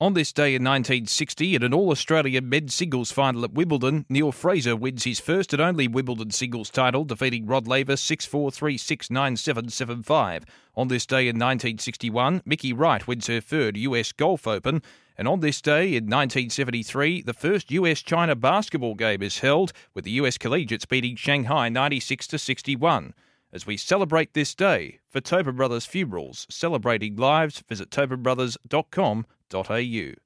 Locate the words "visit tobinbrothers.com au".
27.66-30.16